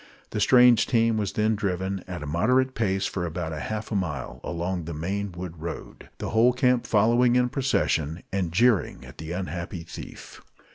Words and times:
The 0.31 0.39
strange 0.39 0.87
team 0.87 1.15
was 1.15 1.33
then 1.33 1.53
driven, 1.55 2.03
at 2.07 2.23
a 2.23 2.25
moderate 2.25 2.73
pace, 2.73 3.05
for 3.05 3.23
about 3.23 3.51
half 3.51 3.91
a 3.91 3.95
mile 3.95 4.41
along 4.43 4.85
the 4.85 4.95
main 4.95 5.31
wood 5.31 5.61
road, 5.61 6.09
the 6.17 6.29
whole 6.31 6.53
camp 6.53 6.87
following 6.87 7.35
in 7.35 7.49
procession, 7.49 8.23
and 8.33 8.51
jeering 8.51 9.05
at 9.05 9.19
the 9.19 9.31
unhappy 9.31 9.83
thief. 9.83 10.41